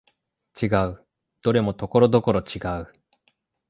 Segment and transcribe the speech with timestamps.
[0.59, 1.05] 違う、
[1.43, 2.91] どれもところどころ違う